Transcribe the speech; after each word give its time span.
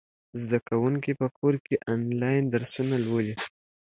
زده 0.41 0.59
کوونکي 0.67 1.11
په 1.19 1.27
کور 1.37 1.55
کې 1.65 1.75
آنلاین 1.93 2.43
درسونه 2.53 2.95
لولي. 3.05 3.35